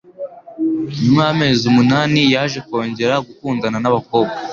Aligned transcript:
Nyuma 1.01 1.21
y'amezi 1.27 1.61
umunani, 1.71 2.19
yaje 2.33 2.59
kongera 2.67 3.15
gukundana 3.27 3.77
nabakobwa. 3.81 4.37